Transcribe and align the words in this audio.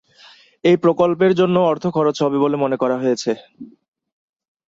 এই 0.63 0.77
প্রকল্পের 0.83 1.31
জন্য 1.39 1.55
অর্থ 1.71 1.83
খরচ 1.95 2.17
হবে 2.23 2.37
বলে 2.43 2.55
মনে 2.63 2.77
করা 2.81 2.95
হয়েছে। 3.03 3.31